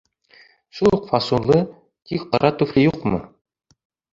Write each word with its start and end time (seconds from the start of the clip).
Шул 0.77 0.95
уҡ 0.97 1.03
фасонлы, 1.11 1.59
тик 2.13 2.25
ҡара 2.33 2.51
туфли 2.63 2.87
юҡмы? 2.89 3.21